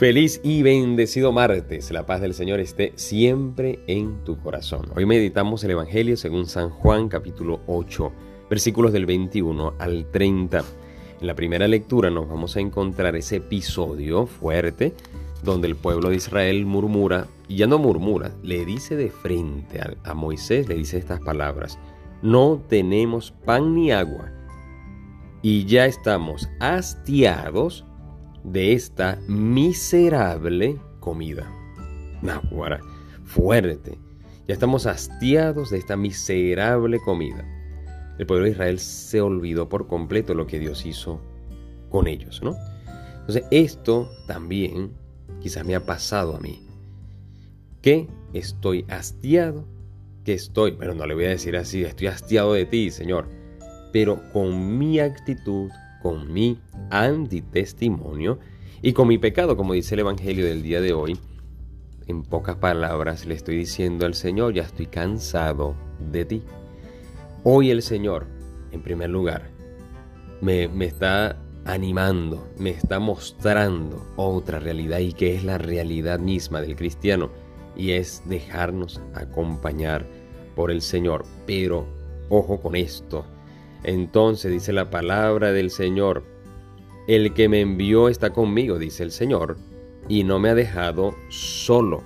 [0.00, 1.90] Feliz y bendecido martes.
[1.90, 4.86] La paz del Señor esté siempre en tu corazón.
[4.96, 8.10] Hoy meditamos el Evangelio según San Juan capítulo 8,
[8.48, 10.64] versículos del 21 al 30.
[11.20, 14.94] En la primera lectura nos vamos a encontrar ese episodio fuerte
[15.42, 19.92] donde el pueblo de Israel murmura, y ya no murmura, le dice de frente a,
[20.04, 21.78] a Moisés, le dice estas palabras,
[22.22, 24.32] no tenemos pan ni agua,
[25.42, 27.84] y ya estamos hastiados
[28.44, 31.50] de esta miserable comida.
[32.22, 32.80] Nahuara,
[33.24, 33.98] fuerte.
[34.48, 37.44] Ya estamos hastiados de esta miserable comida.
[38.18, 41.20] El pueblo de Israel se olvidó por completo lo que Dios hizo
[41.88, 42.56] con ellos, ¿no?
[43.20, 44.92] Entonces, esto también
[45.40, 46.66] quizás me ha pasado a mí.
[47.80, 49.66] Que estoy hastiado,
[50.24, 53.28] que estoy, pero no le voy a decir así, estoy hastiado de ti, Señor,
[53.92, 55.70] pero con mi actitud,
[56.02, 56.58] con mi
[56.90, 58.38] antitestimonio
[58.82, 61.18] y con mi pecado, como dice el Evangelio del día de hoy.
[62.06, 65.74] En pocas palabras le estoy diciendo al Señor, ya estoy cansado
[66.10, 66.42] de ti.
[67.44, 68.26] Hoy el Señor,
[68.72, 69.50] en primer lugar,
[70.40, 76.60] me, me está animando, me está mostrando otra realidad y que es la realidad misma
[76.60, 77.30] del cristiano
[77.76, 80.06] y es dejarnos acompañar
[80.56, 81.24] por el Señor.
[81.46, 81.86] Pero
[82.28, 83.24] ojo con esto,
[83.84, 86.24] entonces dice la palabra del Señor,
[87.08, 89.56] el que me envió está conmigo, dice el Señor,
[90.08, 92.02] y no me ha dejado solo,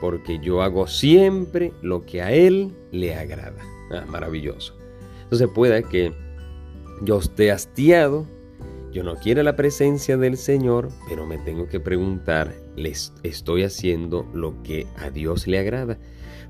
[0.00, 3.62] porque yo hago siempre lo que a Él le agrada.
[3.90, 4.76] Ah, maravilloso.
[5.24, 6.12] Entonces puede que
[7.02, 8.26] yo esté hastiado,
[8.92, 14.26] yo no quiero la presencia del Señor, pero me tengo que preguntar, ¿les estoy haciendo
[14.32, 15.98] lo que a Dios le agrada?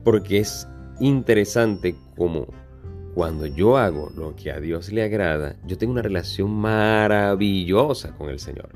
[0.04, 0.68] Porque es
[1.00, 2.46] interesante como
[3.16, 8.28] cuando yo hago lo que a Dios le agrada, yo tengo una relación maravillosa con
[8.28, 8.68] el Señor.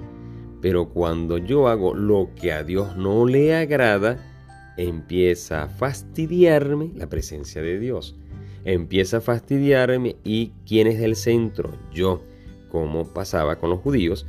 [0.63, 4.17] Pero cuando yo hago lo que a Dios no le agrada,
[4.79, 8.17] empieza a fastidiarme la presencia de Dios.
[8.65, 12.23] Empieza a fastidiarme y quién es el centro, yo,
[12.71, 14.25] como pasaba con los judíos,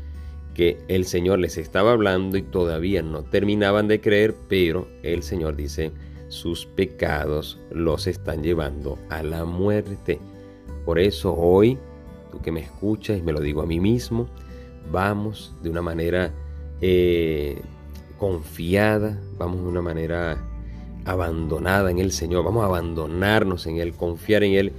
[0.53, 5.55] que el Señor les estaba hablando y todavía no terminaban de creer, pero el Señor
[5.55, 5.93] dice,
[6.31, 10.17] sus pecados los están llevando a la muerte.
[10.85, 11.77] Por eso hoy,
[12.31, 14.29] tú que me escuchas y me lo digo a mí mismo,
[14.89, 16.31] vamos de una manera
[16.79, 17.61] eh,
[18.17, 20.41] confiada, vamos de una manera
[21.03, 24.73] abandonada en el Señor, vamos a abandonarnos en Él, confiar en Él.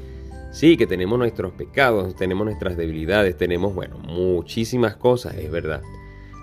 [0.52, 5.82] Sí, que tenemos nuestros pecados, tenemos nuestras debilidades, tenemos, bueno, muchísimas cosas, es verdad.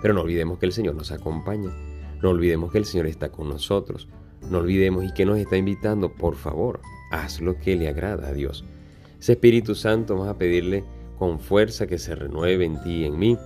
[0.02, 1.70] Pero no olvidemos que el Señor nos acompaña,
[2.22, 4.08] no olvidemos que el Señor está con nosotros.
[4.48, 6.80] No olvidemos y que nos está invitando, por favor,
[7.10, 8.64] haz lo que le agrada a Dios.
[9.20, 10.84] Ese Espíritu Santo vamos a pedirle
[11.18, 13.36] con fuerza que se renueve en ti y en mí,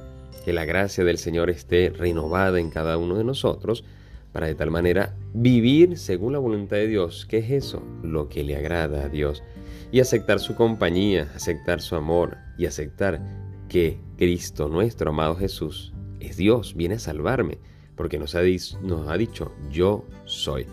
[0.45, 3.85] que la gracia del Señor esté renovada en cada uno de nosotros,
[4.31, 7.27] para de tal manera vivir según la voluntad de Dios.
[7.27, 7.83] ¿Qué es eso?
[8.03, 9.43] Lo que le agrada a Dios.
[9.91, 13.21] Y aceptar su compañía, aceptar su amor y aceptar
[13.69, 17.59] que Cristo, nuestro amado Jesús, es Dios, viene a salvarme,
[17.97, 18.41] porque nos ha,
[18.83, 20.67] nos ha dicho, yo soy.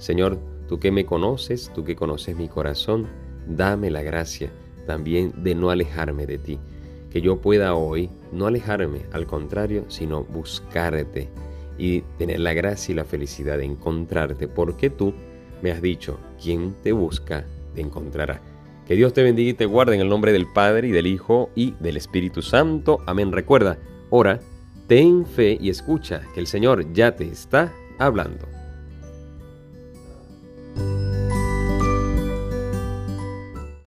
[0.00, 3.06] Señor, tú que me conoces, tú que conoces mi corazón,
[3.46, 4.50] dame la gracia
[4.86, 6.58] también de no alejarme de ti.
[7.10, 11.28] Que yo pueda hoy no alejarme, al contrario, sino buscarte
[11.76, 15.12] y tener la gracia y la felicidad de encontrarte, porque tú
[15.60, 17.44] me has dicho, quien te busca,
[17.74, 18.40] te encontrará.
[18.86, 21.50] Que Dios te bendiga y te guarde en el nombre del Padre y del Hijo
[21.54, 23.00] y del Espíritu Santo.
[23.06, 23.32] Amén.
[23.32, 23.78] Recuerda,
[24.08, 24.40] ora,
[24.86, 28.49] ten fe y escucha que el Señor ya te está hablando.